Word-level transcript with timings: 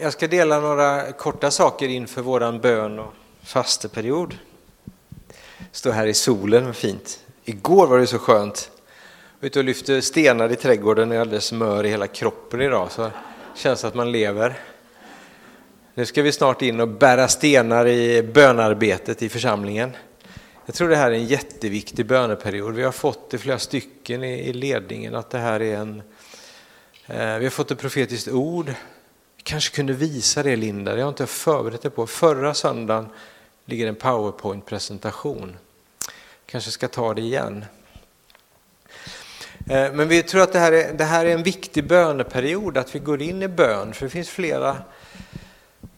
Jag 0.00 0.12
ska 0.12 0.28
dela 0.28 0.60
några 0.60 1.12
korta 1.12 1.50
saker 1.50 1.88
inför 1.88 2.22
våran 2.22 2.60
bön 2.60 2.98
och 2.98 3.14
fasteperiod. 3.42 4.38
Står 5.72 5.92
här 5.92 6.06
i 6.06 6.14
solen, 6.14 6.66
vad 6.66 6.76
fint. 6.76 7.20
Igår 7.44 7.86
var 7.86 7.98
det 7.98 8.06
så 8.06 8.18
skönt. 8.18 8.70
Jag 8.76 9.40
var 9.40 9.46
ute 9.46 9.58
och 9.58 9.64
lyfte 9.64 10.02
stenar 10.02 10.52
i 10.52 10.56
trädgården 10.56 11.10
och 11.10 11.16
jag 11.16 11.20
alldeles 11.20 11.52
mör 11.52 11.86
i 11.86 11.88
hela 11.88 12.06
kroppen 12.06 12.60
idag 12.60 12.92
så 12.92 13.02
det 13.02 13.12
känns 13.54 13.84
att 13.84 13.94
man 13.94 14.12
lever. 14.12 14.58
Nu 15.94 16.06
ska 16.06 16.22
vi 16.22 16.32
snart 16.32 16.62
in 16.62 16.80
och 16.80 16.88
bära 16.88 17.28
stenar 17.28 17.86
i 17.86 18.22
bönarbetet 18.22 19.22
i 19.22 19.28
församlingen. 19.28 19.96
Jag 20.66 20.74
tror 20.74 20.88
det 20.88 20.96
här 20.96 21.10
är 21.10 21.14
en 21.14 21.26
jätteviktig 21.26 22.06
böneperiod. 22.06 22.74
Vi 22.74 22.82
har 22.82 22.92
fått 22.92 23.30
det 23.30 23.38
flera 23.38 23.58
stycken 23.58 24.24
i 24.24 24.52
ledningen 24.52 25.14
att 25.14 25.30
det 25.30 25.38
här 25.38 25.62
är 25.62 25.76
en... 25.76 26.02
Eh, 27.06 27.38
vi 27.38 27.44
har 27.44 27.50
fått 27.50 27.70
ett 27.70 27.78
profetiskt 27.78 28.28
ord 28.28 28.74
kanske 29.44 29.76
kunde 29.76 29.92
visa 29.92 30.42
det 30.42 30.56
Linda, 30.56 30.94
det 30.94 31.02
har 31.02 31.08
inte 31.08 31.26
förberett 31.26 31.82
det 31.82 31.90
på. 31.90 32.06
Förra 32.06 32.54
söndagen 32.54 33.08
ligger 33.64 33.86
en 33.86 33.94
powerpoint-presentation. 33.94 35.56
Kanske 36.46 36.70
ska 36.70 36.88
ta 36.88 37.14
det 37.14 37.20
igen. 37.20 37.64
Eh, 39.70 39.92
men 39.92 40.08
vi 40.08 40.22
tror 40.22 40.42
att 40.42 40.52
det 40.52 40.58
här, 40.58 40.72
är, 40.72 40.92
det 40.92 41.04
här 41.04 41.26
är 41.26 41.30
en 41.30 41.42
viktig 41.42 41.88
böneperiod, 41.88 42.76
att 42.76 42.94
vi 42.94 42.98
går 42.98 43.22
in 43.22 43.42
i 43.42 43.48
bön, 43.48 43.94
för 43.94 44.06
det 44.06 44.10
finns 44.10 44.28
flera 44.28 44.76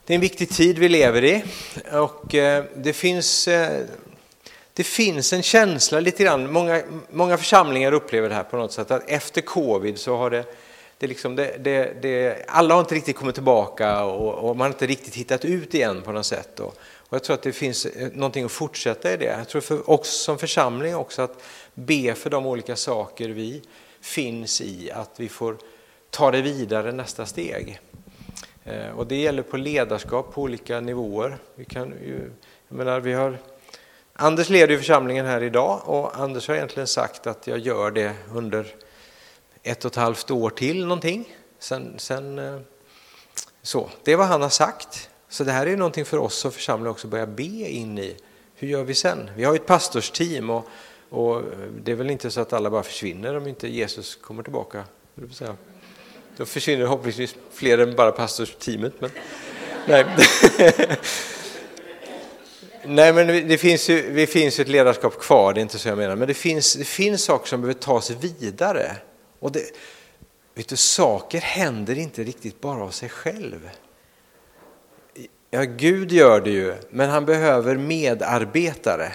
det 0.07 0.13
är 0.13 0.15
en 0.15 0.21
viktig 0.21 0.51
tid 0.51 0.79
vi 0.79 0.89
lever 0.89 1.25
i 1.25 1.45
och 1.93 2.35
eh, 2.35 2.65
det 2.75 2.93
finns, 2.93 3.49
eh, 3.49 3.85
det 4.73 4.85
finns 4.85 5.33
en 5.33 5.43
känsla 5.43 6.01
lite 6.01 6.25
grann, 6.25 6.53
många, 6.53 6.83
många 7.11 7.37
församlingar 7.37 7.93
upplever 7.93 8.29
det 8.29 8.35
här 8.35 8.43
på 8.43 8.57
något 8.57 8.73
sätt, 8.73 8.91
att 8.91 9.11
efter 9.11 9.41
covid 9.41 9.99
så 9.99 10.17
har 10.17 10.31
det 10.31 10.45
det 10.99 11.07
liksom, 11.07 11.37
det, 11.37 11.57
det, 11.65 12.03
det, 12.03 12.45
alla 12.49 12.75
har 12.75 12.81
inte 12.81 12.95
riktigt 12.95 13.17
kommit 13.17 13.35
tillbaka 13.35 14.05
och, 14.05 14.35
och, 14.35 14.57
man 14.57 14.65
har 14.65 14.69
inte 14.69 14.87
riktigt 14.87 15.15
hittat 15.15 15.45
ut 15.45 15.75
igen 15.75 16.03
på 16.03 16.13
något 16.13 16.27
sätt. 16.27 16.61
Och, 16.61 16.77
och 17.09 17.15
jag 17.15 17.25
tror 17.25 17.35
att 17.35 17.43
det 17.43 17.53
finns 17.53 17.87
eh, 17.87 18.09
någonting 18.13 18.45
att 18.45 18.53
fortsätta 18.53 19.13
i 19.13 19.17
det. 19.17 19.25
Jag 19.25 19.49
tror 19.49 19.61
för 19.61 19.91
oss 19.91 20.09
som 20.09 20.39
församling 20.39 20.97
också 20.97 21.23
att 21.23 21.43
be 21.75 22.15
för 22.15 22.31
de 22.31 22.47
olika 22.47 22.77
saker 22.77 23.29
vi 23.29 23.63
finns 24.01 24.61
i, 24.61 24.91
att 24.91 25.11
vi 25.17 25.29
får 25.29 25.57
ta 26.11 26.31
det 26.31 26.43
vidare 26.43 26.93
nästa 26.93 27.27
steg. 27.27 27.81
Eh, 28.65 28.91
och 28.97 29.07
det 29.07 29.17
gäller 29.17 29.43
på 29.43 29.57
ledarskap 29.57 30.35
på 30.35 30.43
olika 30.43 30.81
nivåer. 30.81 31.39
Vi 31.55 31.65
kan 31.65 31.89
ju, 31.89 32.31
jag 32.69 32.79
menar, 32.79 33.01
vi 33.01 33.13
har, 33.13 33.39
Anders 34.13 34.49
leder 34.49 34.73
ju 34.73 34.79
församlingen 34.79 35.27
här 35.27 35.43
idag 35.43 35.81
och 35.85 36.19
Anders 36.21 36.49
har 36.49 36.55
egentligen 36.55 36.87
sagt 36.87 37.27
att 37.27 37.47
jag 37.47 37.59
gör 37.59 37.91
det 37.91 38.13
under 38.35 38.67
ett 39.67 39.85
och 39.85 39.93
ett 39.93 39.97
halvt 39.97 40.31
år 40.31 40.51
till 40.51 40.83
någonting. 40.87 41.37
Sen, 41.59 41.95
sen, 41.99 42.39
eh, 42.39 42.61
så. 43.63 43.91
Det 44.05 44.13
är 44.13 44.17
vad 44.17 44.27
han 44.27 44.43
har 44.43 44.49
sagt. 44.49 45.11
Så 45.29 45.45
det 45.45 45.53
här 45.53 45.67
är 45.67 45.77
någonting 45.77 46.05
för 46.05 46.19
oss 46.19 46.35
som 46.35 46.53
församling 46.53 46.91
också 46.91 47.09
börja 47.09 47.27
be 47.27 47.43
in 47.43 47.99
i. 47.99 48.17
Hur 48.55 48.69
gör 48.69 48.85
vi 48.85 48.95
sen? 48.95 49.31
Vi 49.37 49.45
har 49.45 49.53
ju 49.53 49.57
ett 49.57 49.67
pastorsteam 49.67 50.51
och, 50.51 50.67
och 51.11 51.43
det 51.85 51.93
är 51.93 51.97
väl 51.97 52.11
inte 52.11 52.31
så 52.31 52.41
att 52.41 52.53
alla 52.53 52.71
bara 52.71 52.83
försvinner 52.83 53.37
om 53.37 53.47
inte 53.47 53.69
Jesus 53.69 54.17
kommer 54.17 54.43
tillbaka. 54.43 54.85
Då 56.37 56.47
försvinner 56.47 56.85
förhoppningsvis 56.85 57.37
fler 57.53 57.79
än 57.79 57.97
bara 57.97 58.13
pastorsteamet. 58.13 58.93
Men, 58.99 59.11
nej. 59.87 60.07
Nej, 62.89 63.13
men 63.13 63.49
det 63.49 63.59
finns, 63.59 63.91
ju, 63.91 64.15
det 64.15 64.27
finns 64.27 64.59
ju 64.59 64.63
ett 64.63 64.69
ledarskap 64.69 65.19
kvar, 65.19 65.53
det 65.53 65.61
är 65.61 65.63
inte 65.63 65.79
så 65.79 65.89
jag 65.89 65.99
menar. 65.99 66.17
Men 66.17 66.29
det 66.29 66.35
finns, 66.35 66.75
det 66.75 66.85
finns 66.85 67.25
saker 67.25 67.49
som 67.49 67.61
behöver 67.61 67.81
tas 67.81 68.11
vidare. 68.11 68.97
Och 69.47 69.53
det, 69.53 69.71
vet 70.55 70.69
du, 70.69 70.77
saker 70.77 71.41
händer 71.41 71.99
inte 71.99 72.25
riktigt 72.25 72.61
bara 72.61 72.83
av 72.83 72.91
sig 72.91 73.09
själv. 73.09 73.71
Ja, 75.51 75.63
Gud 75.63 76.13
gör 76.13 76.41
det 76.41 76.51
ju, 76.51 76.75
men 76.91 77.11
han 77.11 77.25
behöver 77.25 77.77
medarbetare. 77.77 79.13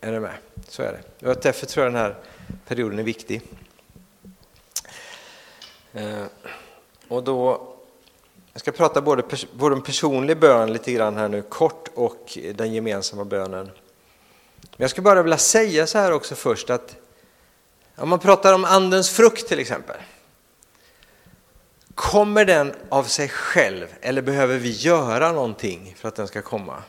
Är 0.00 0.12
du 0.12 0.20
med? 0.20 0.34
Så 0.68 0.82
är 0.82 1.00
det. 1.20 1.28
Och 1.28 1.36
därför 1.42 1.66
tror 1.66 1.84
jag 1.84 1.92
den 1.92 2.00
här 2.00 2.16
perioden 2.66 2.98
är 2.98 3.02
viktig. 3.02 3.42
Eh, 5.92 6.24
och 7.08 7.24
då, 7.24 7.68
jag 8.52 8.60
ska 8.60 8.72
prata 8.72 9.02
både, 9.02 9.22
både 9.52 9.74
om 9.74 9.82
personlig 9.82 10.38
bön 10.38 10.72
lite 10.72 10.92
grann 10.92 11.16
här 11.16 11.28
nu 11.28 11.42
kort 11.42 11.88
och 11.94 12.38
den 12.54 12.72
gemensamma 12.72 13.24
bönen. 13.24 13.70
Men 14.60 14.76
jag 14.76 14.90
skulle 14.90 15.04
bara 15.04 15.22
vilja 15.22 15.38
säga 15.38 15.86
så 15.86 15.98
här 15.98 16.12
också 16.12 16.34
först 16.34 16.70
att 16.70 16.96
om 17.96 18.08
man 18.08 18.18
pratar 18.18 18.52
om 18.52 18.64
andens 18.64 19.10
frukt 19.10 19.48
till 19.48 19.58
exempel. 19.58 19.96
Kommer 21.94 22.44
den 22.44 22.74
av 22.88 23.04
sig 23.04 23.28
själv 23.28 23.86
eller 24.00 24.22
behöver 24.22 24.58
vi 24.58 24.70
göra 24.70 25.32
någonting 25.32 25.94
för 25.98 26.08
att 26.08 26.16
den 26.16 26.28
ska 26.28 26.42
komma? 26.42 26.82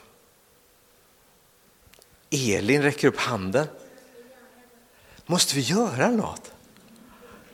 Elin 2.30 2.82
räcker 2.82 3.08
upp 3.08 3.20
handen. 3.20 3.68
Måste 5.26 5.56
vi 5.56 5.62
göra 5.62 6.10
något? 6.10 6.52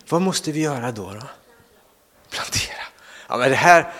Vad 0.09 0.21
måste 0.21 0.51
vi 0.51 0.61
göra 0.61 0.91
då? 0.91 1.13
då? 1.13 1.27
Plantera. 2.29 2.83
Ja, 3.27 3.37
men 3.37 3.49
det, 3.49 3.55
här, 3.55 3.93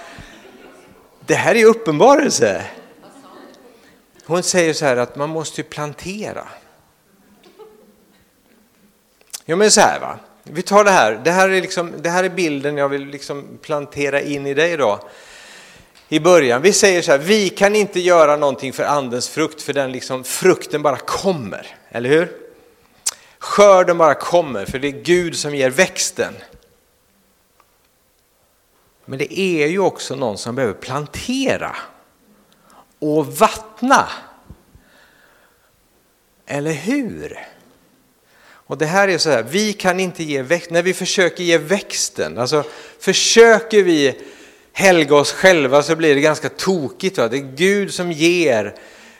det 1.26 1.36
här 1.36 1.56
är 1.56 1.66
uppenbarelse. 1.66 2.66
Hon 4.26 4.44
säger 4.44 4.74
så 4.74 4.86
här 4.86 4.98
att 4.98 5.16
man 5.16 5.30
måste 5.30 5.64
plantera. 5.64 6.48
Jo 9.46 9.58
men 9.58 9.72
så 9.72 9.82
här 9.82 10.00
va, 10.00 10.20
vi 10.44 10.62
tar 10.62 10.84
det 10.84 10.92
här. 10.92 11.22
Det 11.24 11.32
här 11.32 11.50
är, 11.50 11.62
liksom, 11.62 11.94
det 11.98 12.10
här 12.10 12.24
är 12.24 12.30
bilden 12.30 12.78
jag 12.78 12.90
vill 12.90 13.06
liksom 13.06 13.60
plantera 13.62 14.22
in 14.22 14.48
i 14.48 14.54
dig 14.54 14.72
idag. 14.72 15.00
I 16.10 16.20
början, 16.20 16.62
vi 16.62 16.74
säger 16.74 17.02
så 17.02 17.12
här, 17.12 17.18
vi 17.18 17.50
kan 17.50 17.76
inte 17.76 18.00
göra 18.00 18.38
någonting 18.38 18.74
för 18.74 18.84
andens 18.84 19.30
frukt 19.30 19.62
för 19.62 19.74
den 19.74 19.92
liksom, 19.92 20.24
frukten 20.24 20.82
bara 20.82 20.98
kommer, 20.98 21.68
eller 21.90 22.10
hur? 22.10 22.32
Skörden 23.40 23.98
bara 23.98 24.14
kommer 24.14 24.66
för 24.66 24.80
det 24.80 24.88
är 24.88 25.02
Gud 25.04 25.38
som 25.38 25.56
ger 25.56 25.70
växten. 25.70 26.34
Men 29.06 29.20
det 29.20 29.40
är 29.40 29.68
ju 29.68 29.80
också 29.80 30.16
någon 30.16 30.38
som 30.38 30.56
behöver 30.56 30.74
plantera 30.74 31.76
och 33.00 33.28
vattna. 33.28 34.08
Eller 36.46 36.74
hur? 36.74 37.40
Och 38.72 38.78
det 38.78 38.86
här 38.86 39.08
är 39.08 39.18
så 39.18 39.30
här, 39.30 39.44
vi 39.44 39.74
kan 39.74 40.00
inte 40.00 40.24
ge 40.24 40.42
växt, 40.42 40.70
när 40.70 40.84
vi 40.84 40.94
försöker 40.94 41.44
ge 41.44 41.58
växten, 41.58 42.38
alltså 42.38 42.64
försöker 43.00 43.84
vi 43.84 44.16
helga 44.74 45.16
oss 45.16 45.32
själva 45.32 45.84
så 45.84 45.96
blir 45.96 46.16
det 46.16 46.22
ganska 46.22 46.50
tokigt. 46.50 47.18
Va? 47.18 47.28
Det 47.28 47.38
är 47.38 47.56
Gud 47.56 47.94
som 47.94 48.12
ger 48.12 48.76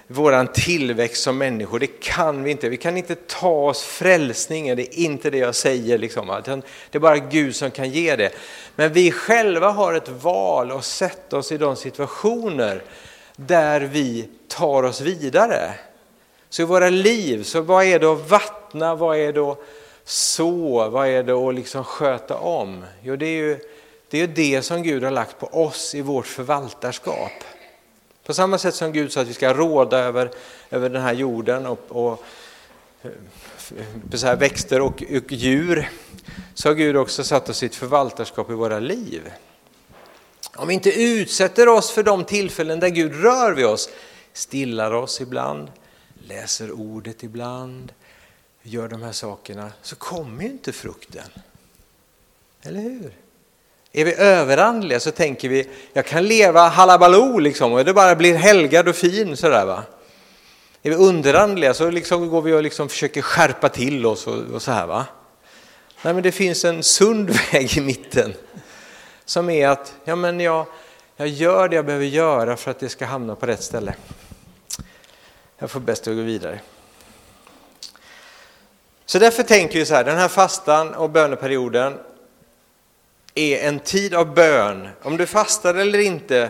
våran 0.08 0.48
tillväxt 0.48 1.24
som 1.24 1.38
människor, 1.38 1.80
det 1.80 2.00
kan 2.00 2.44
vi 2.44 2.52
inte. 2.52 2.70
Vi 2.70 2.78
kan 2.78 2.98
inte 2.98 3.16
ta 3.16 3.50
oss 3.50 3.84
frälsningen, 3.84 4.78
det 4.78 5.00
är 5.00 5.00
inte 5.00 5.30
det 5.30 5.38
jag 5.38 5.56
säger. 5.56 5.98
Liksom. 5.98 6.42
Det 6.92 6.98
är 6.98 7.00
bara 7.00 7.18
Gud 7.18 7.56
som 7.56 7.72
kan 7.72 7.90
ge 7.90 8.16
det. 8.16 8.30
Men 8.76 8.94
vi 8.94 9.12
själva 9.12 9.70
har 9.70 9.94
ett 9.94 10.10
val 10.10 10.72
att 10.72 10.86
sätta 10.86 11.38
oss 11.38 11.52
i 11.52 11.58
de 11.58 11.76
situationer 11.76 12.84
där 13.36 13.82
vi 13.82 14.30
tar 14.48 14.84
oss 14.84 15.02
vidare. 15.02 15.74
Så 16.50 16.62
i 16.62 16.66
våra 16.66 16.90
liv, 16.90 17.44
så 17.44 17.62
vad 17.62 17.86
är 17.86 18.00
det 18.00 18.08
att 18.08 18.30
vattna, 18.30 18.61
vad 18.74 19.18
är 19.18 19.34
det 19.34 19.42
att 19.42 19.60
så, 20.04 20.90
vad 20.90 21.08
är 21.08 21.24
det 21.24 21.34
att 21.34 21.56
liksom 21.56 21.84
sköta 21.84 22.38
om? 22.38 22.86
Jo, 23.04 23.16
det 23.16 23.26
är 23.26 23.38
ju 23.38 23.60
det, 24.10 24.22
är 24.22 24.28
det 24.28 24.62
som 24.62 24.84
Gud 24.84 25.04
har 25.04 25.12
lagt 25.12 25.40
på 25.40 25.48
oss 25.48 25.96
i 25.96 26.02
vårt 26.02 26.28
förvaltarskap. 26.28 27.32
På 28.26 28.34
samma 28.34 28.58
sätt 28.58 28.76
som 28.76 28.92
Gud 28.92 29.12
sa 29.12 29.22
att 29.22 29.28
vi 29.28 29.34
ska 29.34 29.54
råda 29.54 30.00
över, 30.00 30.32
över 30.70 30.90
den 30.90 31.02
här 31.02 31.14
jorden 31.14 31.66
och, 31.66 31.80
och 31.90 32.24
så 34.14 34.28
här 34.28 34.36
växter 34.36 34.82
och, 34.82 35.04
och 35.04 35.32
djur, 35.32 35.90
så 36.54 36.70
har 36.70 36.74
Gud 36.74 36.98
också 36.98 37.24
satt 37.24 37.50
oss 37.50 37.64
i 37.64 37.66
ett 37.66 37.76
förvaltarskap 37.76 38.50
i 38.50 38.54
våra 38.54 38.80
liv. 38.80 39.32
Om 40.56 40.68
vi 40.68 40.74
inte 40.74 41.02
utsätter 41.02 41.68
oss 41.68 41.92
för 41.92 42.04
de 42.04 42.24
tillfällen 42.24 42.80
där 42.80 42.90
Gud 42.90 43.24
rör 43.24 43.54
vid 43.54 43.66
oss, 43.66 43.90
stillar 44.34 44.92
oss 44.92 45.22
ibland, 45.22 45.72
läser 46.28 46.72
ordet 46.72 47.24
ibland, 47.24 47.92
gör 48.64 48.88
de 48.88 49.04
här 49.04 49.12
sakerna, 49.12 49.72
så 49.82 49.96
kommer 49.96 50.44
ju 50.44 50.50
inte 50.50 50.72
frukten. 50.72 51.28
Eller 52.62 52.82
hur? 52.82 53.14
Är 53.92 54.06
vi 54.06 54.14
överandliga 54.14 55.00
så 55.00 55.12
tänker 55.12 55.50
vi, 55.50 55.70
jag 55.94 56.06
kan 56.06 56.28
leva 56.28 56.68
halabaloo 56.68 57.40
liksom 57.40 57.74
och 57.74 57.86
det 57.86 57.94
bara 57.94 58.16
blir 58.16 58.36
helgad 58.36 58.88
och 58.88 58.96
fin 58.96 59.38
sådär 59.38 59.66
va. 59.66 59.84
Är 60.84 60.90
vi 60.90 60.96
underandliga 60.96 61.74
så 61.74 61.90
liksom 61.90 62.30
går 62.30 62.42
vi 62.42 62.54
och 62.54 62.64
liksom 62.64 62.90
försöker 62.90 63.22
skärpa 63.22 63.70
till 63.70 64.06
oss 64.06 64.28
och, 64.28 64.38
och 64.54 64.62
så 64.62 64.72
här 64.72 64.88
va. 64.88 65.06
Nej 66.02 66.14
men 66.14 66.24
det 66.24 66.32
finns 66.32 66.66
en 66.66 66.84
sund 66.84 67.30
väg 67.52 67.78
i 67.78 67.82
mitten 67.82 68.34
som 69.26 69.50
är 69.50 69.68
att, 69.68 69.94
ja 70.04 70.16
men 70.16 70.40
jag, 70.40 70.66
jag 71.16 71.28
gör 71.28 71.70
det 71.70 71.76
jag 71.76 71.86
behöver 71.86 72.06
göra 72.06 72.58
för 72.58 72.72
att 72.72 72.80
det 72.80 72.90
ska 72.90 73.06
hamna 73.06 73.36
på 73.36 73.46
rätt 73.46 73.64
ställe. 73.64 73.96
Jag 75.58 75.72
får 75.72 75.80
bäst 75.80 76.08
att 76.08 76.16
gå 76.16 76.22
vidare. 76.22 76.60
Så 79.12 79.20
därför 79.20 79.44
tänker 79.44 79.80
vi 79.80 79.86
så 79.86 79.96
här, 79.96 80.04
den 80.04 80.18
här 80.18 80.28
fastan 80.28 80.94
och 80.94 81.10
böneperioden, 81.10 81.98
är 83.36 83.68
en 83.68 83.80
tid 83.80 84.14
av 84.14 84.34
bön. 84.34 84.88
Om 85.02 85.18
du 85.18 85.26
fastar 85.26 85.76
eller 85.76 86.00
inte, 86.00 86.50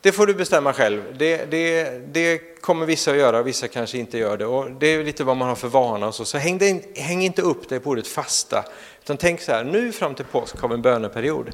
det 0.00 0.12
får 0.12 0.26
du 0.26 0.34
bestämma 0.34 0.72
själv. 0.72 1.02
Det, 1.18 1.50
det, 1.50 1.90
det 2.12 2.38
kommer 2.60 2.86
vissa 2.86 3.10
att 3.10 3.16
göra, 3.16 3.42
vissa 3.42 3.68
kanske 3.68 3.98
inte 3.98 4.18
gör 4.18 4.36
det. 4.36 4.46
Och 4.46 4.70
det 4.70 4.86
är 4.86 5.04
lite 5.04 5.24
vad 5.24 5.36
man 5.36 5.48
har 5.48 5.54
för 5.54 5.68
vana. 5.68 6.06
Och 6.06 6.14
så 6.14 6.24
så 6.24 6.38
häng, 6.38 6.62
in, 6.62 6.82
häng 6.96 7.22
inte 7.22 7.42
upp 7.42 7.68
dig 7.68 7.80
på 7.80 7.90
ordet 7.90 8.06
fasta. 8.06 8.64
Utan 9.02 9.16
tänk 9.16 9.40
så 9.40 9.52
här, 9.52 9.64
nu 9.64 9.92
fram 9.92 10.14
till 10.14 10.24
påsk 10.24 10.56
kommer 10.56 10.74
en 10.74 10.82
böneperiod. 10.82 11.50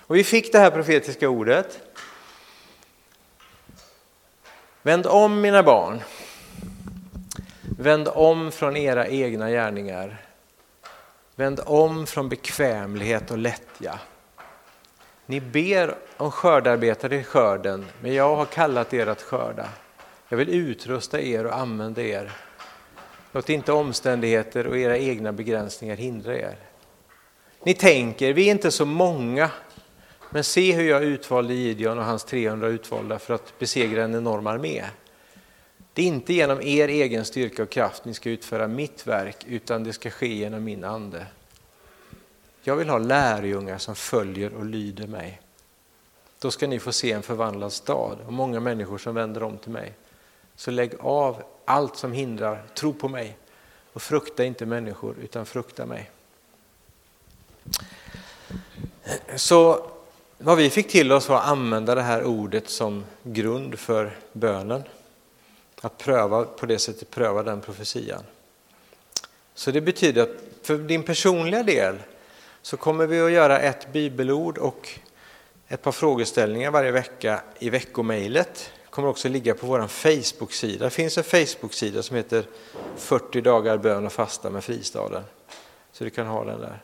Och 0.00 0.16
vi 0.16 0.24
fick 0.24 0.52
det 0.52 0.58
här 0.58 0.70
profetiska 0.70 1.28
ordet. 1.28 1.78
Vänd 4.82 5.06
om 5.06 5.40
mina 5.40 5.62
barn. 5.62 6.00
Vänd 7.78 8.08
om 8.08 8.52
från 8.52 8.76
era 8.76 9.06
egna 9.08 9.50
gärningar. 9.50 10.22
Vänd 11.34 11.60
om 11.66 12.06
från 12.06 12.28
bekvämlighet 12.28 13.30
och 13.30 13.38
lättja. 13.38 13.98
Ni 15.26 15.40
ber 15.40 15.94
om 16.16 16.30
skördarbetare 16.30 17.16
i 17.16 17.24
skörden, 17.24 17.86
men 18.00 18.14
jag 18.14 18.36
har 18.36 18.44
kallat 18.44 18.94
er 18.94 19.06
att 19.06 19.22
skörda. 19.22 19.68
Jag 20.28 20.36
vill 20.36 20.48
utrusta 20.48 21.20
er 21.20 21.46
och 21.46 21.56
använda 21.56 22.02
er. 22.02 22.32
Låt 23.32 23.50
inte 23.50 23.72
omständigheter 23.72 24.66
och 24.66 24.78
era 24.78 24.98
egna 24.98 25.32
begränsningar 25.32 25.96
hindra 25.96 26.36
er. 26.36 26.56
Ni 27.64 27.74
tänker, 27.74 28.32
vi 28.32 28.46
är 28.46 28.50
inte 28.50 28.70
så 28.70 28.84
många, 28.84 29.50
men 30.30 30.44
se 30.44 30.72
hur 30.72 30.88
jag 30.90 31.04
utvalde 31.04 31.54
Gideon 31.54 31.98
och 31.98 32.04
hans 32.04 32.24
300 32.24 32.68
utvalda 32.68 33.18
för 33.18 33.34
att 33.34 33.58
besegra 33.58 34.04
en 34.04 34.14
enorm 34.14 34.46
armé. 34.46 34.84
Det 35.94 36.02
är 36.02 36.06
inte 36.06 36.32
genom 36.32 36.60
er 36.62 36.88
egen 36.88 37.24
styrka 37.24 37.62
och 37.62 37.70
kraft 37.70 38.04
ni 38.04 38.14
ska 38.14 38.30
utföra 38.30 38.68
mitt 38.68 39.06
verk, 39.06 39.44
utan 39.46 39.84
det 39.84 39.92
ska 39.92 40.10
ske 40.10 40.34
genom 40.34 40.64
min 40.64 40.84
ande. 40.84 41.26
Jag 42.62 42.76
vill 42.76 42.88
ha 42.88 42.98
lärjungar 42.98 43.78
som 43.78 43.94
följer 43.94 44.54
och 44.54 44.64
lyder 44.64 45.06
mig. 45.06 45.40
Då 46.38 46.50
ska 46.50 46.66
ni 46.66 46.78
få 46.78 46.92
se 46.92 47.12
en 47.12 47.22
förvandlad 47.22 47.72
stad 47.72 48.18
och 48.26 48.32
många 48.32 48.60
människor 48.60 48.98
som 48.98 49.14
vänder 49.14 49.42
om 49.42 49.58
till 49.58 49.70
mig. 49.70 49.92
Så 50.56 50.70
lägg 50.70 50.94
av 51.00 51.42
allt 51.64 51.96
som 51.96 52.12
hindrar, 52.12 52.62
tro 52.74 52.92
på 52.92 53.08
mig 53.08 53.36
och 53.92 54.02
frukta 54.02 54.44
inte 54.44 54.66
människor 54.66 55.14
utan 55.22 55.46
frukta 55.46 55.86
mig. 55.86 56.10
Så 59.36 59.90
vad 60.38 60.56
vi 60.56 60.70
fick 60.70 60.88
till 60.90 61.12
oss 61.12 61.28
var 61.28 61.36
att 61.36 61.46
använda 61.46 61.94
det 61.94 62.02
här 62.02 62.24
ordet 62.24 62.68
som 62.68 63.04
grund 63.22 63.78
för 63.78 64.18
bönen. 64.32 64.82
Att 65.84 65.98
pröva 65.98 66.44
på 66.44 66.66
det 66.66 66.78
sättet 66.78 67.10
pröva 67.10 67.42
den 67.42 67.60
profetian. 67.60 68.22
Så 69.54 69.70
det 69.70 69.80
betyder 69.80 70.22
att 70.22 70.28
för 70.62 70.78
din 70.78 71.02
personliga 71.02 71.62
del 71.62 71.98
så 72.62 72.76
kommer 72.76 73.06
vi 73.06 73.20
att 73.20 73.30
göra 73.30 73.60
ett 73.60 73.92
bibelord 73.92 74.58
och 74.58 74.88
ett 75.68 75.82
par 75.82 75.92
frågeställningar 75.92 76.70
varje 76.70 76.90
vecka 76.90 77.42
i 77.58 77.70
veckomejlet. 77.70 78.70
kommer 78.90 79.08
också 79.08 79.28
ligga 79.28 79.54
på 79.54 79.66
vår 79.66 79.86
Facebook-sida. 79.86 80.84
Det 80.84 80.90
finns 80.90 81.18
en 81.18 81.24
Facebook-sida 81.24 82.02
som 82.02 82.16
heter 82.16 82.46
40 82.96 83.40
dagar 83.40 83.78
bön 83.78 84.06
och 84.06 84.12
fasta 84.12 84.50
med 84.50 84.64
fristaden. 84.64 85.22
Så 85.92 86.04
du 86.04 86.10
kan 86.10 86.26
ha 86.26 86.44
den 86.44 86.60
där. 86.60 86.82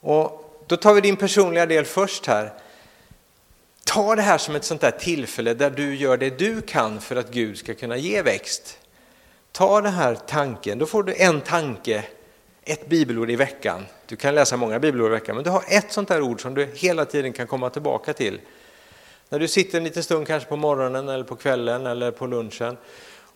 Och 0.00 0.62
då 0.66 0.76
tar 0.76 0.94
vi 0.94 1.00
din 1.00 1.16
personliga 1.16 1.66
del 1.66 1.84
först 1.84 2.26
här. 2.26 2.52
Ta 3.94 4.14
det 4.14 4.22
här 4.22 4.38
som 4.38 4.54
ett 4.54 4.64
sånt 4.64 4.80
där 4.80 4.90
tillfälle 4.90 5.54
där 5.54 5.70
du 5.70 5.94
gör 5.94 6.16
det 6.16 6.38
du 6.38 6.60
kan 6.60 7.00
för 7.00 7.16
att 7.16 7.30
Gud 7.30 7.58
ska 7.58 7.74
kunna 7.74 7.96
ge 7.96 8.22
växt. 8.22 8.78
Ta 9.52 9.80
den 9.80 9.92
här 9.92 10.14
tanken, 10.14 10.78
då 10.78 10.86
får 10.86 11.02
du 11.02 11.14
en 11.14 11.40
tanke, 11.40 12.04
ett 12.62 12.88
bibelord 12.88 13.30
i 13.30 13.36
veckan. 13.36 13.86
Du 14.06 14.16
kan 14.16 14.34
läsa 14.34 14.56
många 14.56 14.78
bibelord 14.78 15.10
i 15.10 15.10
veckan, 15.10 15.34
men 15.34 15.44
du 15.44 15.50
har 15.50 15.64
ett 15.68 15.92
sånt 15.92 16.08
där 16.08 16.22
ord 16.22 16.42
som 16.42 16.54
du 16.54 16.68
hela 16.74 17.04
tiden 17.04 17.32
kan 17.32 17.46
komma 17.46 17.70
tillbaka 17.70 18.12
till. 18.12 18.40
När 19.28 19.38
du 19.38 19.48
sitter 19.48 19.78
en 19.78 19.84
liten 19.84 20.02
stund, 20.02 20.26
kanske 20.26 20.48
på 20.48 20.56
morgonen 20.56 21.08
eller 21.08 21.24
på 21.24 21.36
kvällen 21.36 21.86
eller 21.86 22.10
på 22.10 22.26
lunchen, 22.26 22.76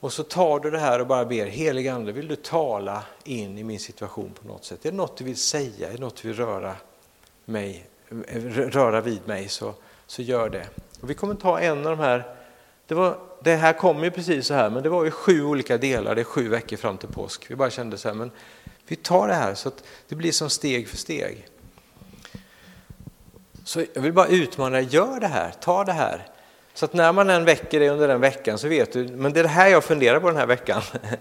och 0.01 0.13
så 0.13 0.23
tar 0.23 0.61
du 0.61 0.71
det 0.71 0.79
här 0.79 1.01
och 1.01 1.07
bara 1.07 1.25
ber, 1.25 1.47
Helige 1.47 1.93
ande, 1.93 2.13
vill 2.13 2.29
du 2.29 2.37
tala 2.37 3.03
in 3.25 3.59
i 3.59 3.65
min 3.65 3.81
situation 3.81 4.33
på 4.43 4.49
något 4.49 4.65
sätt? 4.65 4.87
Är 4.87 4.91
det 4.91 4.97
något 4.97 5.17
du 5.17 5.25
vill 5.25 5.37
säga? 5.37 5.89
Är 5.89 5.93
det 5.93 6.01
något 6.01 6.23
du 6.23 6.29
vill 6.29 6.37
röra, 6.37 6.77
mig, 7.45 7.87
röra 8.55 9.01
vid 9.01 9.29
mig? 9.29 9.49
Så 9.49 9.75
så 10.09 10.23
gör 10.23 10.49
det. 10.49 10.67
Och 11.01 11.11
vi 11.11 11.15
kommer 11.15 11.35
ta 11.35 11.61
en 11.61 11.87
av 11.87 11.97
de 11.97 11.99
här, 11.99 12.25
det, 12.87 12.95
var, 12.95 13.19
det 13.43 13.55
här 13.55 13.73
kom 13.73 14.05
ju 14.05 14.11
precis 14.11 14.47
så 14.47 14.55
här, 14.55 14.71
men 14.71 14.83
det 14.83 14.89
var 14.89 15.05
ju 15.05 15.11
sju 15.11 15.45
olika 15.45 15.79
delar, 15.79 16.15
det 16.15 16.21
är 16.21 16.25
sju 16.25 16.49
veckor 16.49 16.77
fram 16.77 16.99
till 16.99 17.09
påsk. 17.09 17.51
Vi 17.51 17.57
bara 17.57 17.71
kände 17.71 17.99
så 17.99 18.09
här, 18.09 18.15
men 18.15 18.31
vi 18.87 18.97
tar 18.97 19.29
det 19.29 19.35
här 19.35 19.55
så 19.55 19.69
att 19.69 19.85
det 20.09 20.15
blir 20.15 20.33
som 20.33 20.51
steg 20.51 20.89
för 20.89 20.97
steg. 20.97 21.47
Så 23.65 23.85
jag 23.95 24.03
vill 24.03 24.13
bara 24.13 24.27
utmana 24.27 24.77
dig, 24.77 24.85
gör 24.91 25.21
det 25.21 25.27
här, 25.27 25.51
ta 25.61 25.85
det 25.85 25.93
här. 25.93 26.27
Så 26.75 26.85
att 26.85 26.93
när 26.93 27.13
man 27.13 27.31
än 27.31 27.45
väcker 27.45 27.81
dig 27.81 27.89
under 27.89 28.09
den 28.09 28.21
veckan 28.21 28.59
så 28.59 28.69
vet 28.69 28.93
du, 28.93 29.09
men 29.09 29.33
det 29.33 29.41
är 29.41 29.45
det 29.45 29.49
här 29.49 29.69
jag 29.69 29.85
funderar 29.85 30.21
på 30.21 30.27
den 30.27 30.37
här 30.37 30.47
veckan. 30.47 30.83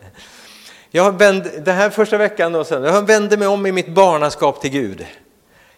Jag 0.91 1.17
vänd, 1.17 1.51
den 1.65 1.75
här 1.75 1.89
första 1.89 2.17
veckan 2.17 2.51
då, 2.51 2.63
sen, 2.63 2.83
jag 2.83 3.07
vände 3.07 3.37
mig 3.37 3.47
om 3.47 3.65
i 3.65 3.71
mitt 3.71 3.87
barnaskap 3.87 4.61
till 4.61 4.69
Gud. 4.69 5.05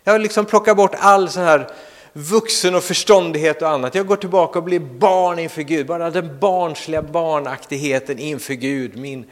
Jag 0.03 0.13
har 0.13 0.19
liksom 0.19 0.45
plockat 0.45 0.77
bort 0.77 0.95
all 0.99 1.29
sån 1.29 1.43
här 1.43 1.69
vuxen 2.19 2.75
och 2.75 2.83
förståndighet 2.83 3.61
och 3.61 3.69
annat. 3.69 3.95
Jag 3.95 4.07
går 4.07 4.15
tillbaka 4.15 4.59
och 4.59 4.65
blir 4.65 4.79
barn 4.79 5.39
inför 5.39 5.61
Gud. 5.61 5.87
Bara 5.87 6.09
den 6.09 6.39
barnsliga 6.39 7.01
barnaktigheten 7.01 8.19
inför 8.19 8.53
Gud, 8.53 8.97
min 8.97 9.25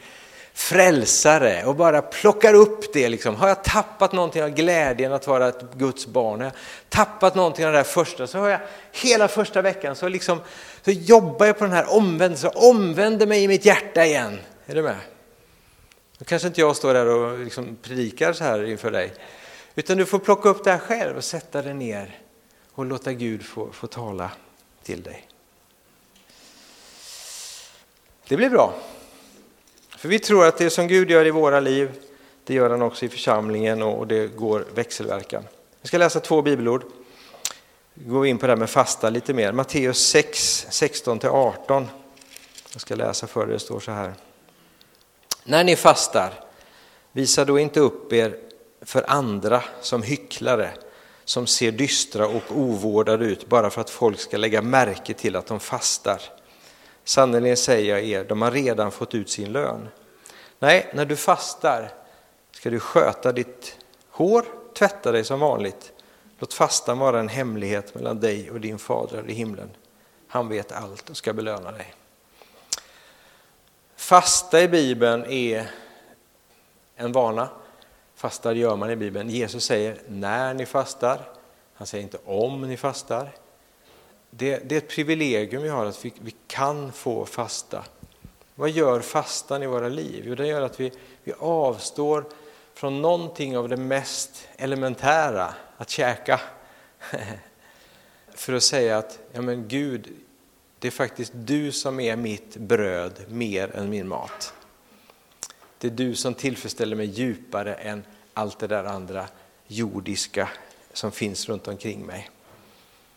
frälsare. 0.58 1.64
Och 1.64 1.74
bara 1.74 2.02
plockar 2.02 2.54
upp 2.54 2.92
det. 2.92 3.08
Liksom. 3.08 3.36
Har 3.36 3.48
jag 3.48 3.64
tappat 3.64 4.12
någonting 4.12 4.42
av 4.42 4.50
glädjen 4.50 5.12
att 5.12 5.26
vara 5.26 5.48
ett 5.48 5.74
Guds 5.74 6.06
barn, 6.06 6.40
har 6.40 6.44
jag 6.44 6.54
tappat 6.88 7.34
någonting 7.34 7.66
av 7.66 7.72
det 7.72 7.78
här 7.78 7.84
första, 7.84 8.26
så 8.26 8.38
har 8.38 8.48
jag 8.48 8.60
hela 8.92 9.28
första 9.28 9.62
veckan 9.62 9.96
så, 9.96 10.08
liksom, 10.08 10.40
så 10.84 10.90
jobbar 10.90 11.46
jag 11.46 11.58
på 11.58 11.64
den 11.64 11.72
här 11.72 11.94
omvändelsen, 11.94 12.50
omvänder 12.54 13.26
mig 13.26 13.44
i 13.44 13.48
mitt 13.48 13.64
hjärta 13.64 14.04
igen. 14.04 14.38
Är 14.66 14.74
du 14.74 14.82
med? 14.82 14.96
Då 16.18 16.24
kanske 16.24 16.48
inte 16.48 16.60
jag 16.60 16.76
står 16.76 16.94
där 16.94 17.06
och 17.06 17.38
liksom 17.38 17.76
predikar 17.82 18.32
så 18.32 18.44
här 18.44 18.64
inför 18.64 18.90
dig. 18.90 19.12
Utan 19.74 19.96
du 19.96 20.06
får 20.06 20.18
plocka 20.18 20.48
upp 20.48 20.64
det 20.64 20.70
här 20.70 20.78
själv 20.78 21.16
och 21.16 21.24
sätta 21.24 21.62
det 21.62 21.74
ner 21.74 22.18
och 22.78 22.86
låta 22.86 23.12
Gud 23.12 23.44
få, 23.44 23.72
få 23.72 23.86
tala 23.86 24.30
till 24.82 25.02
dig. 25.02 25.28
Det 28.28 28.36
blir 28.36 28.50
bra. 28.50 28.74
För 29.96 30.08
vi 30.08 30.18
tror 30.18 30.46
att 30.46 30.58
det 30.58 30.70
som 30.70 30.88
Gud 30.88 31.10
gör 31.10 31.26
i 31.26 31.30
våra 31.30 31.60
liv, 31.60 31.90
det 32.44 32.54
gör 32.54 32.70
han 32.70 32.82
också 32.82 33.04
i 33.04 33.08
församlingen 33.08 33.82
och 33.82 34.06
det 34.06 34.26
går 34.26 34.66
växelverkan. 34.74 35.44
Vi 35.80 35.88
ska 35.88 35.98
läsa 35.98 36.20
två 36.20 36.42
bibelord. 36.42 36.84
Gå 37.94 38.26
in 38.26 38.38
på 38.38 38.46
det 38.46 38.52
här 38.52 38.56
med 38.56 38.70
fasta 38.70 39.10
lite 39.10 39.34
mer. 39.34 39.52
Matteus 39.52 40.08
6, 40.08 40.66
16-18. 40.70 41.86
Jag 42.72 42.80
ska 42.80 42.94
läsa 42.94 43.26
för 43.26 43.46
det, 43.46 43.52
det 43.52 43.58
står 43.58 43.80
så 43.80 43.90
här. 43.90 44.14
När 45.44 45.64
ni 45.64 45.76
fastar, 45.76 46.32
visa 47.12 47.44
då 47.44 47.58
inte 47.58 47.80
upp 47.80 48.12
er 48.12 48.38
för 48.80 49.04
andra 49.10 49.62
som 49.80 50.02
hycklare 50.02 50.72
som 51.28 51.46
ser 51.46 51.72
dystra 51.72 52.26
och 52.26 52.42
ovårdade 52.50 53.24
ut 53.24 53.48
bara 53.48 53.70
för 53.70 53.80
att 53.80 53.90
folk 53.90 54.20
ska 54.20 54.36
lägga 54.36 54.62
märke 54.62 55.14
till 55.14 55.36
att 55.36 55.46
de 55.46 55.60
fastar. 55.60 56.22
Sannerligen 57.04 57.56
säger 57.56 57.94
jag 57.94 58.04
er, 58.04 58.24
de 58.24 58.42
har 58.42 58.50
redan 58.50 58.90
fått 58.90 59.14
ut 59.14 59.30
sin 59.30 59.52
lön. 59.52 59.88
Nej, 60.58 60.90
när 60.94 61.04
du 61.04 61.16
fastar 61.16 61.92
ska 62.50 62.70
du 62.70 62.80
sköta 62.80 63.32
ditt 63.32 63.76
hår, 64.10 64.44
tvätta 64.74 65.12
dig 65.12 65.24
som 65.24 65.40
vanligt. 65.40 65.92
Låt 66.38 66.54
fastan 66.54 66.98
vara 66.98 67.20
en 67.20 67.28
hemlighet 67.28 67.94
mellan 67.94 68.20
dig 68.20 68.50
och 68.50 68.60
din 68.60 68.78
fader 68.78 69.24
i 69.28 69.32
himlen. 69.32 69.70
Han 70.28 70.48
vet 70.48 70.72
allt 70.72 71.10
och 71.10 71.16
ska 71.16 71.32
belöna 71.32 71.72
dig. 71.72 71.94
Fasta 73.96 74.62
i 74.62 74.68
Bibeln 74.68 75.24
är 75.24 75.70
en 76.96 77.12
vana 77.12 77.48
Fastar 78.18 78.54
gör 78.54 78.76
man 78.76 78.90
i 78.90 78.96
Bibeln. 78.96 79.30
Jesus 79.30 79.64
säger 79.64 79.98
när 80.08 80.54
ni 80.54 80.66
fastar. 80.66 81.20
Han 81.74 81.86
säger 81.86 82.04
inte 82.04 82.18
om 82.24 82.62
ni 82.62 82.76
fastar. 82.76 83.30
Det, 84.30 84.68
det 84.68 84.74
är 84.74 84.78
ett 84.78 84.88
privilegium 84.88 85.62
vi 85.62 85.68
har 85.68 85.86
att 85.86 86.04
vi, 86.04 86.12
vi, 86.20 86.34
kan 86.46 86.92
få 86.92 87.26
fasta. 87.26 87.84
Vad 88.54 88.70
gör 88.70 89.00
fastan 89.00 89.62
i 89.62 89.66
våra 89.66 89.88
liv? 89.88 90.24
Jo, 90.26 90.34
det 90.34 90.46
gör 90.46 90.62
att 90.62 90.80
vi, 90.80 90.92
vi 91.24 91.32
avstår 91.38 92.24
från 92.74 93.02
någonting 93.02 93.58
av 93.58 93.68
det 93.68 93.76
mest 93.76 94.48
elementära, 94.56 95.54
att 95.76 95.90
käka. 95.90 96.40
För 98.34 98.52
att 98.52 98.62
säga 98.62 98.98
att 98.98 99.18
ja, 99.32 99.42
men 99.42 99.68
Gud, 99.68 100.08
det 100.78 100.88
är 100.88 100.92
faktiskt 100.92 101.32
du 101.34 101.72
som 101.72 102.00
är 102.00 102.16
mitt 102.16 102.56
bröd 102.56 103.12
mer 103.28 103.76
än 103.76 103.90
min 103.90 104.08
mat. 104.08 104.54
Det 105.78 105.86
är 105.86 105.90
du 105.90 106.14
som 106.14 106.34
tillfredsställer 106.34 106.96
mig 106.96 107.06
djupare 107.06 107.74
än 107.74 108.04
allt 108.34 108.58
det 108.58 108.66
där 108.66 108.84
andra 108.84 109.28
jordiska 109.66 110.48
som 110.92 111.12
finns 111.12 111.48
runt 111.48 111.68
omkring 111.68 112.06
mig. 112.06 112.30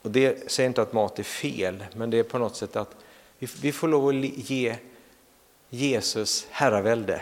Och 0.01 0.11
det 0.11 0.51
säger 0.51 0.67
inte 0.67 0.81
att 0.81 0.93
mat 0.93 1.19
är 1.19 1.23
fel, 1.23 1.85
men 1.95 2.09
det 2.09 2.17
är 2.17 2.23
på 2.23 2.37
något 2.37 2.55
sätt 2.55 2.75
att 2.75 2.95
vi 3.39 3.71
får 3.71 3.87
lov 3.87 4.07
att 4.07 4.49
ge 4.49 4.75
Jesus 5.69 6.47
herravälde. 6.49 7.21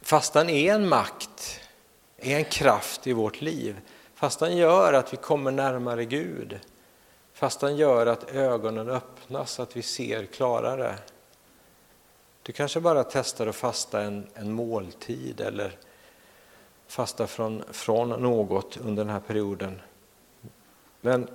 Fastan 0.00 0.50
är 0.50 0.74
en 0.74 0.88
makt, 0.88 1.60
är 2.16 2.36
en 2.36 2.44
kraft 2.44 3.06
i 3.06 3.12
vårt 3.12 3.40
liv. 3.40 3.80
Fastan 4.14 4.56
gör 4.56 4.92
att 4.92 5.12
vi 5.12 5.16
kommer 5.16 5.50
närmare 5.50 6.04
Gud. 6.04 6.58
Fastan 7.32 7.76
gör 7.76 8.06
att 8.06 8.30
ögonen 8.30 8.88
öppnas, 8.88 9.60
att 9.60 9.76
vi 9.76 9.82
ser 9.82 10.26
klarare. 10.26 10.94
Du 12.42 12.52
kanske 12.52 12.80
bara 12.80 13.04
testar 13.04 13.46
att 13.46 13.56
fasta 13.56 14.02
en, 14.02 14.26
en 14.34 14.52
måltid 14.52 15.40
eller 15.40 15.76
fasta 16.86 17.26
från, 17.26 17.62
från 17.70 18.08
något 18.08 18.76
under 18.76 19.04
den 19.04 19.12
här 19.12 19.20
perioden. 19.20 19.80
Men 21.00 21.28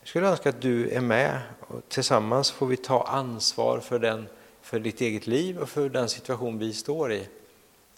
jag 0.00 0.08
skulle 0.08 0.28
önska 0.28 0.48
att 0.48 0.60
du 0.60 0.90
är 0.90 1.00
med 1.00 1.40
och 1.60 1.88
tillsammans 1.88 2.50
får 2.50 2.66
vi 2.66 2.76
ta 2.76 3.02
ansvar 3.02 3.80
för, 3.80 3.98
den, 3.98 4.28
för 4.62 4.80
ditt 4.80 5.00
eget 5.00 5.26
liv 5.26 5.58
och 5.58 5.68
för 5.68 5.88
den 5.88 6.08
situation 6.08 6.58
vi 6.58 6.72
står 6.72 7.12
i. 7.12 7.28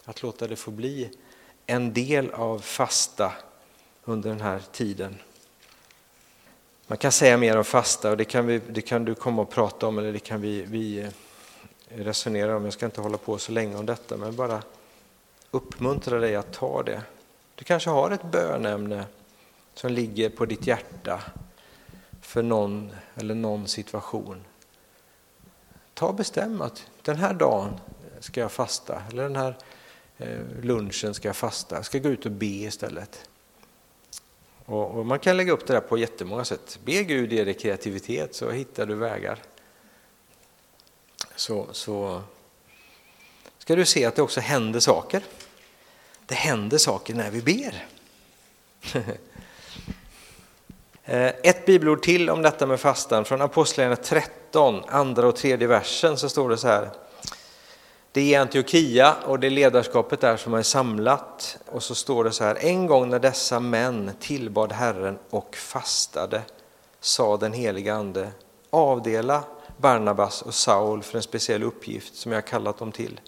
Att 0.05 0.23
låta 0.23 0.47
det 0.47 0.57
få 0.57 0.71
bli 0.71 1.11
en 1.67 1.93
del 1.93 2.31
av 2.31 2.59
fasta 2.59 3.33
under 4.05 4.31
den 4.31 4.41
här 4.41 4.63
tiden. 4.73 5.19
Man 6.87 6.99
kan 6.99 7.13
säga 7.13 7.37
mer 7.37 7.57
om 7.57 7.65
fasta 7.65 8.11
och 8.11 8.17
det 8.17 8.25
kan, 8.25 8.47
vi, 8.47 8.61
det 8.69 8.81
kan 8.81 9.05
du 9.05 9.15
komma 9.15 9.43
och 9.43 9.51
prata 9.51 9.87
om 9.87 9.99
eller 9.99 10.13
det 10.13 10.19
kan 10.19 10.41
vi, 10.41 10.63
vi 10.63 11.11
resonera 11.89 12.57
om. 12.57 12.65
Jag 12.65 12.73
ska 12.73 12.87
inte 12.87 13.01
hålla 13.01 13.19
på 13.19 13.39
så 13.39 13.53
länge 13.53 13.77
om 13.77 13.87
detta 13.87 14.17
men 14.17 14.37
bara 14.37 14.63
uppmuntra 15.51 16.19
dig 16.19 16.37
att 16.37 16.53
ta 16.53 16.83
det. 16.83 17.03
Du 17.55 17.65
kanske 17.65 17.91
har 17.91 18.11
ett 18.11 18.25
bönämne 18.25 19.05
som 19.75 19.93
ligger 19.93 20.31
på 20.31 20.47
ditt 20.47 20.67
hjärta 20.67 21.23
för 22.21 22.43
någon 22.43 22.93
eller 23.15 23.35
någon 23.35 23.69
situation. 23.69 24.45
Ta 25.95 26.07
och 26.07 26.15
bestäm 26.15 26.61
att 26.61 26.87
den 27.03 27.17
här 27.17 27.35
dagen 27.35 27.81
ska 28.21 28.41
jag 28.41 28.53
fasta 28.53 29.03
eller 29.11 29.23
den 29.23 29.37
här 29.37 29.57
eh, 30.19 30.39
lunchen 30.63 31.15
ska 31.15 31.29
jag 31.29 31.37
fasta. 31.37 31.77
Jag 31.77 31.85
ska 31.85 31.99
gå 31.99 32.09
ut 32.09 32.27
och 32.27 32.33
be 32.33 32.47
istället. 32.47 33.29
Och, 34.65 35.07
man 35.07 35.19
kan 35.19 35.37
lägga 35.37 35.53
upp 35.53 35.67
det 35.67 35.73
där 35.73 35.81
på 35.81 35.99
jättemånga 35.99 36.45
sätt. 36.45 36.79
Be 36.85 37.03
Gud 37.03 37.33
ge 37.33 37.45
dig 37.45 37.55
kreativitet 37.55 38.35
så 38.35 38.51
hittar 38.51 38.87
du 38.87 38.95
vägar. 38.95 39.39
Så, 41.37 41.67
så 41.73 42.23
ska 43.59 43.77
du 43.77 43.85
se 43.85 44.05
att 44.05 44.17
det 44.17 44.23
också 44.23 44.41
händer 44.41 44.81
saker. 44.81 45.23
Det 46.27 46.35
händer 46.35 46.79
saker 46.79 47.15
när 47.15 47.31
vi 47.31 47.43
ber. 47.43 47.87
Eh, 51.11 51.33
ett 51.43 51.67
bibelord 51.67 52.03
till 52.03 52.31
om 52.31 52.43
detta 52.43 52.67
med 52.67 52.81
fastan. 52.81 53.25
Från 53.25 53.43
Apostlagärningarna 53.43 54.03
13, 54.05 54.83
andra 54.89 55.29
och 55.29 55.37
tredje 55.37 55.67
versen 55.67 56.17
så 56.17 56.29
står 56.29 56.49
det 56.49 56.57
så 56.57 56.69
här. 56.69 56.91
Det 58.13 58.35
är 58.35 58.41
Antiochia 58.41 59.15
och 59.15 59.41
det 59.41 59.47
är 59.47 59.51
ledarskapet 59.51 60.21
där 60.21 60.37
som 60.37 60.55
är 60.55 60.63
samlat. 60.63 61.59
Och 61.67 61.83
så 61.83 61.95
står 61.95 62.25
det 62.25 62.33
så 62.33 62.45
här. 62.45 62.59
En 62.61 62.87
gång 62.87 63.09
när 63.09 63.19
dessa 63.19 63.61
män 63.61 64.11
tillbad 64.21 64.73
Herren 64.73 65.19
och 65.31 65.57
fastade 65.57 66.43
sa 67.01 67.37
den 67.37 67.53
heliga 67.53 67.95
ande 67.95 68.31
avdela 68.71 69.45
Barnabas 69.79 70.43
och 70.43 70.55
Saul 70.55 71.03
för 71.03 71.17
en 71.17 71.23
speciell 71.23 71.63
uppgift 71.63 72.15
som 72.15 72.33
jag 72.33 72.47
kallat 72.47 72.79
dem 72.79 72.93
till. 72.93 73.21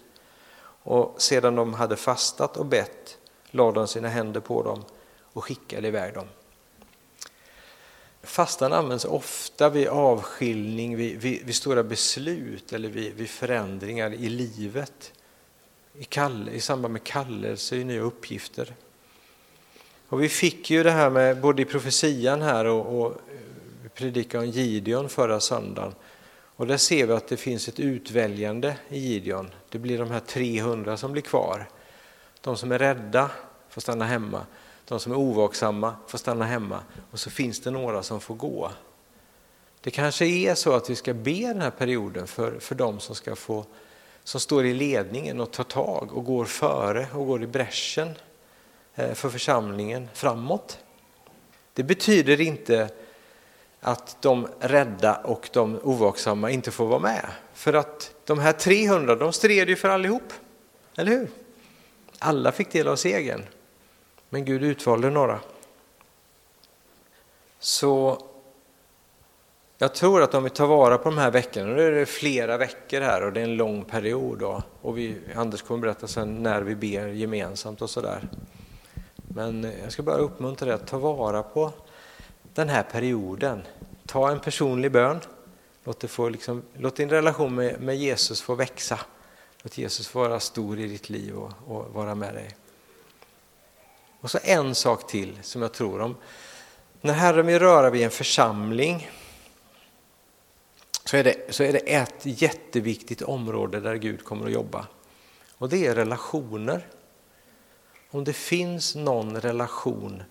Och 0.83 1.15
sedan 1.17 1.55
de 1.55 1.73
hade 1.73 1.95
fastat 1.95 2.57
och 2.57 2.65
bett 2.65 3.17
lade 3.51 3.71
de 3.71 3.87
sina 3.87 4.07
händer 4.07 4.39
på 4.39 4.63
dem 4.63 4.83
och 5.33 5.43
skickade 5.43 5.87
iväg 5.87 6.13
dem. 6.13 6.27
Fastan 8.23 8.73
används 8.73 9.05
ofta 9.05 9.69
vid 9.69 9.87
avskiljning, 9.87 10.97
vid, 10.97 11.21
vid, 11.21 11.45
vid 11.45 11.55
stora 11.55 11.83
beslut 11.83 12.73
eller 12.73 12.89
vid, 12.89 13.13
vid, 13.13 13.29
förändringar 13.29 14.13
i 14.13 14.29
livet. 14.29 15.13
I, 15.93 16.03
kall, 16.03 16.49
I 16.49 16.59
samband 16.59 16.91
med 16.91 17.03
kallelse, 17.03 17.75
i 17.75 17.83
nya 17.83 18.01
uppgifter. 18.01 18.73
Och 20.07 20.23
vi 20.23 20.29
fick 20.29 20.69
ju 20.69 20.83
det 20.83 20.91
här 20.91 21.09
med, 21.09 21.41
både 21.41 21.61
i 21.61 21.65
profetian 21.65 22.41
här 22.41 22.65
och, 22.65 23.01
och 23.01 23.21
predikan 23.95 24.41
om 24.41 24.49
Gideon 24.49 25.09
förra 25.09 25.39
söndagen. 25.39 25.93
Och 26.61 26.67
där 26.67 26.77
ser 26.77 27.05
vi 27.05 27.13
att 27.13 27.27
det 27.27 27.37
finns 27.37 27.67
ett 27.67 27.79
utväljande 27.79 28.75
i 28.89 28.99
Gideon. 28.99 29.49
Det 29.69 29.79
blir 29.79 29.97
de 29.97 30.11
här 30.11 30.19
300 30.19 30.97
som 30.97 31.11
blir 31.11 31.21
kvar. 31.21 31.69
De 32.41 32.57
som 32.57 32.71
är 32.71 32.79
rädda 32.79 33.31
får 33.69 33.81
stanna 33.81 34.05
hemma. 34.05 34.45
De 34.85 34.99
som 34.99 35.11
är 35.11 35.15
ovaksamma 35.15 35.95
får 36.07 36.17
stanna 36.17 36.45
hemma 36.45 36.79
och 37.11 37.19
så 37.19 37.29
finns 37.29 37.59
det 37.61 37.71
några 37.71 38.03
som 38.03 38.21
får 38.21 38.35
gå. 38.35 38.71
Det 39.81 39.91
kanske 39.91 40.25
är 40.25 40.55
så 40.55 40.73
att 40.73 40.89
vi 40.89 40.95
ska 40.95 41.13
be 41.13 41.47
den 41.47 41.61
här 41.61 41.71
perioden 41.71 42.27
för, 42.27 42.59
för 42.59 42.75
de 42.75 42.99
som, 42.99 43.15
ska 43.15 43.35
få, 43.35 43.65
som 44.23 44.39
står 44.39 44.65
i 44.65 44.73
ledningen 44.73 45.39
och 45.39 45.51
tar 45.51 45.63
tag 45.63 46.13
och 46.13 46.25
går 46.25 46.45
före 46.45 47.07
och 47.13 47.27
går 47.27 47.43
i 47.43 47.47
bräschen 47.47 48.09
eh, 48.95 49.13
för 49.13 49.29
församlingen 49.29 50.09
framåt. 50.13 50.79
Det 51.73 51.83
betyder 51.83 52.41
inte 52.41 52.89
att 53.81 54.17
de 54.21 54.47
rädda 54.59 55.15
och 55.15 55.49
de 55.53 55.79
ovaksamma 55.83 56.49
inte 56.49 56.71
får 56.71 56.85
vara 56.85 56.99
med. 56.99 57.25
För 57.53 57.73
att 57.73 58.13
de 58.25 58.39
här 58.39 58.53
300, 58.53 59.15
de 59.15 59.33
stred 59.33 59.69
ju 59.69 59.75
för 59.75 59.89
allihop. 59.89 60.33
Eller 60.95 61.11
hur? 61.11 61.29
Alla 62.19 62.51
fick 62.51 62.71
del 62.71 62.87
av 62.87 62.95
segern. 62.95 63.45
Men 64.29 64.45
Gud 64.45 64.63
utvalde 64.63 65.09
några. 65.09 65.39
Så 67.59 68.21
jag 69.77 69.95
tror 69.95 70.21
att 70.21 70.33
om 70.33 70.43
vi 70.43 70.49
tar 70.49 70.67
vara 70.67 70.97
på 70.97 71.09
de 71.09 71.17
här 71.17 71.31
veckorna, 71.31 71.73
nu 71.73 71.87
är 71.87 71.91
det 71.91 72.05
flera 72.05 72.57
veckor 72.57 73.01
här 73.01 73.23
och 73.23 73.33
det 73.33 73.39
är 73.39 73.43
en 73.43 73.55
lång 73.55 73.85
period 73.85 74.39
då, 74.39 74.63
och 74.81 74.97
vi, 74.97 75.17
Anders 75.35 75.61
kommer 75.61 75.81
berätta 75.81 76.07
sen 76.07 76.43
när 76.43 76.61
vi 76.61 76.75
ber 76.75 77.07
gemensamt 77.07 77.81
och 77.81 77.89
sådär. 77.89 78.27
Men 79.15 79.71
jag 79.83 79.91
ska 79.91 80.03
bara 80.03 80.17
uppmuntra 80.17 80.65
dig 80.65 80.75
att 80.75 80.87
ta 80.87 80.97
vara 80.97 81.43
på 81.43 81.71
den 82.53 82.69
här 82.69 82.83
perioden. 82.83 83.63
Ta 84.05 84.31
en 84.31 84.39
personlig 84.39 84.91
bön, 84.91 85.19
låt, 85.83 85.99
det 85.99 86.07
få 86.07 86.29
liksom, 86.29 86.63
låt 86.77 86.95
din 86.95 87.09
relation 87.09 87.55
med, 87.55 87.81
med, 87.81 87.97
Jesus 87.97 88.41
få 88.41 88.55
växa. 88.55 88.99
Låt 89.63 89.77
Jesus 89.77 90.15
vara 90.15 90.39
stor 90.39 90.79
i 90.79 90.87
ditt 90.87 91.09
liv 91.09 91.35
och, 91.35 91.51
och 91.67 91.93
vara 91.93 92.15
med 92.15 92.33
dig. 92.33 92.55
Och 94.21 94.31
så 94.31 94.39
en 94.43 94.75
sak 94.75 95.07
till 95.07 95.39
som 95.41 95.61
jag 95.61 95.71
tror 95.71 96.01
om. 96.01 96.15
När 97.01 97.13
Herren 97.13 97.45
vill 97.45 97.59
röra 97.59 97.89
vid 97.89 98.03
en 98.03 98.11
församling 98.11 99.09
så 101.05 101.17
är, 101.17 101.23
det, 101.23 101.53
så 101.53 101.63
är 101.63 101.73
det 101.73 101.79
ett 101.79 102.21
jätteviktigt 102.23 103.21
område 103.21 103.79
där 103.79 103.95
Gud 103.95 104.23
kommer 104.23 104.45
att 104.45 104.51
jobba. 104.51 104.87
Och 105.57 105.69
det 105.69 105.87
är 105.87 105.95
relationer. 105.95 106.87
Om 108.09 108.23
det 108.23 108.33
finns 108.33 108.95
någon 108.95 109.41
relation 109.41 110.23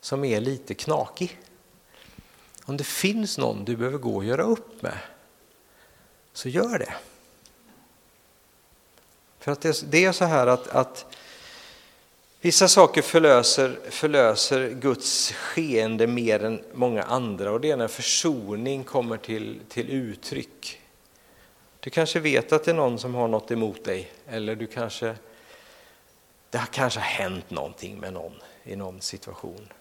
som 0.00 0.24
är 0.24 0.40
lite 0.40 0.74
knakig, 0.74 1.40
om 2.66 2.76
det 2.76 2.84
finns 2.84 3.38
någon 3.38 3.64
du 3.64 3.76
behöver 3.76 3.98
gå 3.98 4.16
och 4.16 4.24
göra 4.24 4.42
upp 4.42 4.82
med, 4.82 4.98
så 6.32 6.48
gör 6.48 6.78
det. 6.78 6.94
För 9.38 9.52
att 9.52 9.60
det, 9.90 10.04
är 10.04 10.12
så 10.12 10.24
här 10.24 10.46
att, 10.46 10.68
att 10.68 11.06
Vissa 12.40 12.68
saker 12.68 13.02
förlöser, 13.02 13.78
förlöser 13.90 14.70
Guds 14.70 15.32
skeende 15.32 16.06
mer 16.06 16.44
än 16.44 16.64
många 16.74 17.02
andra 17.02 17.52
och 17.52 17.60
det 17.60 17.70
är 17.70 17.76
när 17.76 17.88
försoning 17.88 18.84
kommer 18.84 19.16
till, 19.16 19.60
till 19.68 19.90
uttryck. 19.90 20.80
Du 21.80 21.90
kanske 21.90 22.20
vet 22.20 22.52
att 22.52 22.64
det 22.64 22.70
är 22.70 22.74
någon 22.74 22.98
som 22.98 23.14
har 23.14 23.28
något 23.28 23.50
emot 23.50 23.84
dig 23.84 24.10
eller 24.28 24.56
du 24.56 24.66
kanske, 24.66 25.16
det 26.50 26.58
har 26.58 26.66
kanske 26.66 27.00
hänt 27.00 27.50
någonting 27.50 28.00
med 28.00 28.12
någon 28.12 28.34
i 28.64 28.76
någon 28.76 29.00
situation. 29.00 29.72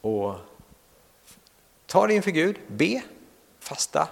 Och 0.00 0.34
ta 1.88 2.06
det 2.06 2.14
inför 2.14 2.30
Gud, 2.30 2.56
be, 2.66 3.02
fasta 3.60 4.08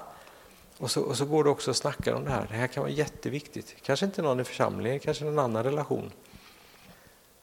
och 0.78 0.90
så, 0.90 1.02
och 1.02 1.16
så 1.16 1.24
går 1.24 1.44
du 1.44 1.50
också 1.50 1.70
och 1.70 1.76
snackar 1.76 2.12
om 2.12 2.24
det 2.24 2.30
här. 2.30 2.46
Det 2.50 2.54
här 2.54 2.66
kan 2.66 2.82
vara 2.82 2.92
jätteviktigt. 2.92 3.76
Kanske 3.82 4.06
inte 4.06 4.22
någon 4.22 4.40
i 4.40 4.44
församlingen, 4.44 5.00
kanske 5.00 5.24
någon 5.24 5.38
annan 5.38 5.64
relation. 5.64 6.12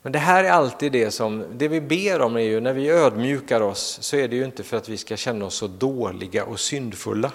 Men 0.01 0.11
det 0.11 0.19
här 0.19 0.43
är 0.43 0.49
alltid 0.49 0.91
det 0.91 1.11
som, 1.11 1.45
det 1.51 1.67
vi 1.67 1.81
ber 1.81 2.21
om 2.21 2.35
är 2.35 2.41
ju 2.41 2.59
när 2.59 2.73
vi 2.73 2.89
ödmjukar 2.89 3.61
oss 3.61 3.97
så 4.01 4.15
är 4.15 4.27
det 4.27 4.35
ju 4.35 4.45
inte 4.45 4.63
för 4.63 4.77
att 4.77 4.89
vi 4.89 4.97
ska 4.97 5.17
känna 5.17 5.45
oss 5.45 5.55
så 5.55 5.67
dåliga 5.67 6.45
och 6.45 6.59
syndfulla. 6.59 7.31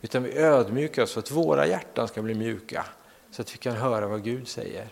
Utan 0.00 0.22
vi 0.22 0.38
ödmjukar 0.38 1.02
oss 1.02 1.12
för 1.12 1.20
att 1.20 1.30
våra 1.30 1.66
hjärtan 1.66 2.08
ska 2.08 2.22
bli 2.22 2.34
mjuka 2.34 2.86
så 3.30 3.42
att 3.42 3.54
vi 3.54 3.58
kan 3.58 3.76
höra 3.76 4.06
vad 4.06 4.24
Gud 4.24 4.48
säger. 4.48 4.88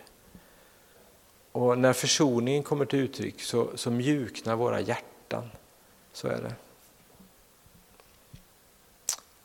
Och 1.52 1.78
när 1.78 1.92
försoningen 1.92 2.62
kommer 2.62 2.84
till 2.84 2.98
uttryck 2.98 3.42
så, 3.42 3.70
så 3.74 3.90
mjuknar 3.90 4.56
våra 4.56 4.80
hjärtan. 4.80 5.50
Så 6.12 6.28
är 6.28 6.42
det. 6.42 6.54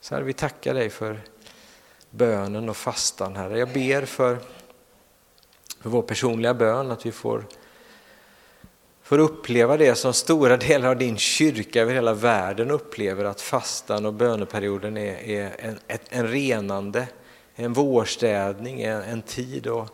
Så 0.06 0.16
här, 0.16 0.22
vi 0.22 0.34
tackar 0.34 0.74
dig 0.74 0.90
för 0.90 1.22
bönen 2.10 2.70
och 2.70 2.78
fastan, 2.78 3.36
Herre. 3.36 3.60
Jag 3.60 3.70
ber 3.70 4.06
för, 4.06 4.38
för 5.82 5.90
vår 5.90 6.02
personliga 6.02 6.54
bön, 6.54 6.92
att 6.92 7.06
vi 7.06 7.12
får 7.12 7.46
får 9.04 9.20
uppleva 9.20 9.78
det 9.78 9.96
som 9.96 10.14
stora 10.14 10.58
delar 10.58 10.90
av 10.90 10.98
din 10.98 11.18
kyrka 11.18 11.82
över 11.82 11.94
hela 11.94 12.14
världen 12.14 12.72
upplever 12.72 13.26
att 13.26 13.42
fastan 13.42 14.06
och 14.06 14.14
böneperioden 14.14 14.98
är, 14.98 15.30
är 15.30 15.56
en, 15.60 15.80
ett, 15.88 16.06
en 16.10 16.28
renande, 16.28 17.08
en 17.56 17.74
vårstädning, 17.74 18.82
en, 18.82 19.02
en 19.02 19.22
tid 19.22 19.68
att 19.68 19.92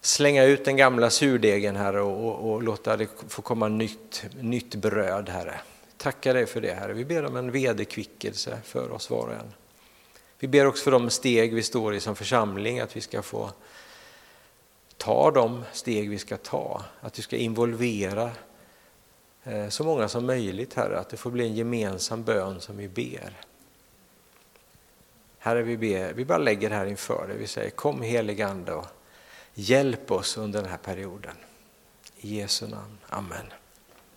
slänga 0.00 0.44
ut 0.44 0.64
den 0.64 0.76
gamla 0.76 1.10
surdegen, 1.10 1.76
Herre, 1.76 2.00
och, 2.00 2.28
och, 2.28 2.52
och 2.52 2.62
låta 2.62 2.96
det 2.96 3.08
få 3.28 3.42
komma 3.42 3.68
nytt, 3.68 4.24
nytt 4.40 4.74
bröd, 4.74 5.28
Herre. 5.28 5.60
Tackar 5.98 6.34
dig 6.34 6.46
för 6.46 6.60
det, 6.60 6.74
Herre. 6.74 6.92
Vi 6.92 7.04
ber 7.04 7.24
om 7.24 7.36
en 7.36 7.50
vederkvickelse 7.50 8.58
för 8.64 8.90
oss 8.92 9.10
var 9.10 9.26
och 9.26 9.32
en. 9.32 9.54
Vi 10.38 10.48
ber 10.48 10.66
också 10.66 10.84
för 10.84 10.90
de 10.90 11.10
steg 11.10 11.54
vi 11.54 11.62
står 11.62 11.94
i 11.94 12.00
som 12.00 12.16
församling, 12.16 12.80
att 12.80 12.96
vi 12.96 13.00
ska 13.00 13.22
få 13.22 13.50
ta 14.96 15.30
de 15.30 15.64
steg 15.72 16.10
vi 16.10 16.18
ska 16.18 16.36
ta, 16.36 16.84
att 17.00 17.18
vi 17.18 17.22
ska 17.22 17.36
involvera 17.36 18.30
eh, 19.44 19.68
så 19.68 19.84
många 19.84 20.08
som 20.08 20.26
möjligt, 20.26 20.74
Herre, 20.74 20.98
att 20.98 21.08
det 21.08 21.16
får 21.16 21.30
bli 21.30 21.44
en 21.44 21.54
gemensam 21.54 22.22
bön 22.22 22.60
som 22.60 22.76
vi 22.76 22.88
ber. 22.88 23.32
Herre, 25.38 25.62
vi, 25.62 25.76
ber, 25.76 26.12
vi 26.12 26.24
bara 26.24 26.38
lägger 26.38 26.70
det 26.70 26.76
här 26.76 26.86
inför 26.86 27.26
dig. 27.28 27.36
Vi 27.36 27.46
säger 27.46 27.70
kom 27.70 28.02
heligande 28.02 28.72
och 28.72 28.86
hjälp 29.54 30.10
oss 30.10 30.36
under 30.36 30.62
den 30.62 30.70
här 30.70 30.78
perioden. 30.78 31.36
I 32.16 32.36
Jesu 32.36 32.66
namn. 32.66 32.98
Amen. 33.08 33.46